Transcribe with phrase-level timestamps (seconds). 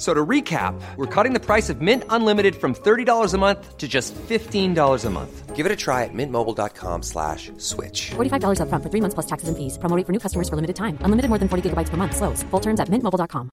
[0.00, 3.76] F- So to recap, we're cutting the price of Mint Unlimited from $30 a month
[3.76, 5.54] to just $15 a month.
[5.54, 8.12] Give it a try at mintmobile.com slash switch.
[8.16, 9.76] $45 upfront for three months plus taxes and fees.
[9.76, 10.96] Promoting for new customers for limited time.
[11.04, 12.16] Unlimited more than 40 gigabytes per month.
[12.16, 12.42] Slows.
[12.50, 13.50] Full terms at mintmobile.com.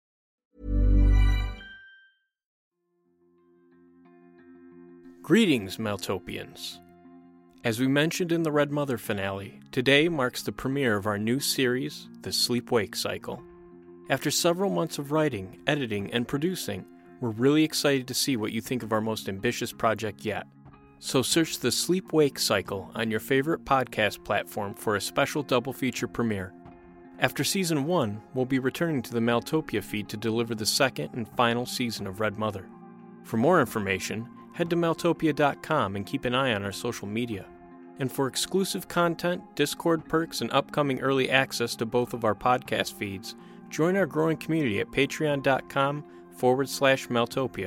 [5.21, 6.79] Greetings, Maltopians.
[7.63, 11.39] As we mentioned in the Red Mother finale, today marks the premiere of our new
[11.39, 13.43] series, The Sleep Wake Cycle.
[14.09, 16.85] After several months of writing, editing, and producing,
[17.19, 20.47] we're really excited to see what you think of our most ambitious project yet.
[20.99, 25.73] So search the Sleep Wake Cycle on your favorite podcast platform for a special double
[25.73, 26.53] feature premiere.
[27.19, 31.27] After season one, we'll be returning to the Maltopia feed to deliver the second and
[31.35, 32.65] final season of Red Mother.
[33.23, 37.45] For more information, head to maltopia.com and keep an eye on our social media.
[37.99, 42.93] And for exclusive content, Discord perks, and upcoming early access to both of our podcast
[42.93, 43.35] feeds,
[43.69, 46.03] join our growing community at patreon.com
[46.35, 47.66] forward slash Maltopia.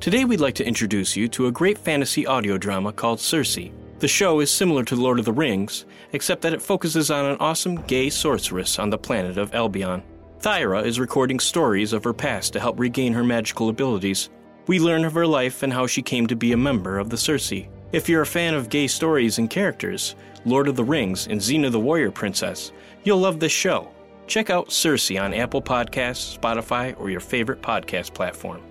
[0.00, 3.58] Today, we'd like to introduce you to a great fantasy audio drama called Circe.
[3.98, 7.38] The show is similar to Lord of the Rings, except that it focuses on an
[7.40, 10.02] awesome gay sorceress on the planet of Albion.
[10.38, 14.28] Thyra is recording stories of her past to help regain her magical abilities.
[14.68, 17.16] We learn of her life and how she came to be a member of the
[17.16, 17.64] Circe.
[17.90, 20.14] If you're a fan of gay stories and characters,
[20.44, 22.70] Lord of the Rings, and Xena the Warrior Princess,
[23.02, 23.88] you'll love this show.
[24.26, 28.62] Check out Circe on Apple Podcasts, Spotify, or your favorite podcast platform.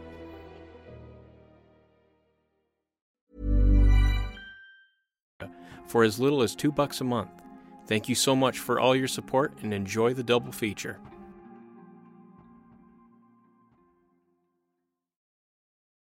[5.96, 7.30] For as little as two bucks a month.
[7.88, 11.00] Thank you so much for all your support and enjoy the double feature.